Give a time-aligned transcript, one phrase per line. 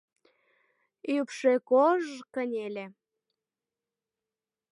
[1.15, 2.85] Ӱпшӧ кож-ж кынеле.